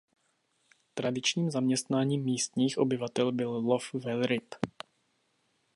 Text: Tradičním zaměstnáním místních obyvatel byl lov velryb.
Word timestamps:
Tradičním 0.93 1.51
zaměstnáním 1.51 2.23
místních 2.23 2.77
obyvatel 2.77 3.31
byl 3.31 3.51
lov 3.57 3.93
velryb. 3.93 4.55